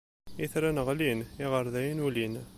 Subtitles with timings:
[0.43, 2.33] Itran ɣlin, iɣerdayen ulin.